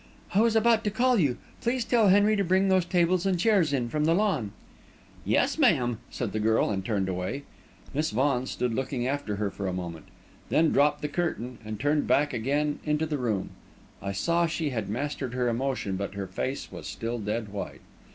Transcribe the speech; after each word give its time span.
"I 0.33 0.41
was 0.41 0.55
about 0.55 0.83
to 0.85 0.89
call 0.89 1.19
you. 1.19 1.37
Please 1.61 1.85
tell 1.85 2.07
Henry 2.07 2.35
to 2.35 2.43
bring 2.43 2.69
those 2.69 2.85
tables 2.85 3.27
and 3.27 3.39
chairs 3.39 3.71
in 3.71 3.87
from 3.87 4.05
the 4.05 4.15
lawn." 4.15 4.51
"Yes, 5.23 5.59
ma'am," 5.59 5.99
said 6.09 6.31
the 6.31 6.39
girl, 6.39 6.71
and 6.71 6.83
turned 6.83 7.07
away. 7.07 7.43
Miss 7.93 8.09
Vaughan 8.09 8.47
stood 8.47 8.73
looking 8.73 9.05
after 9.05 9.35
her 9.35 9.51
for 9.51 9.67
a 9.67 9.73
moment, 9.73 10.05
then 10.49 10.71
dropped 10.71 11.03
the 11.03 11.07
curtain 11.07 11.59
and 11.63 11.79
turned 11.79 12.07
back 12.07 12.33
again 12.33 12.79
into 12.83 13.05
the 13.05 13.19
room. 13.19 13.51
I 14.01 14.11
saw 14.11 14.45
that 14.45 14.49
she 14.51 14.71
had 14.71 14.89
mastered 14.89 15.35
her 15.35 15.47
emotion, 15.47 15.97
but 15.97 16.15
her 16.15 16.25
face 16.25 16.71
was 16.71 16.87
still 16.87 17.19
dead 17.19 17.49
white. 17.49 17.81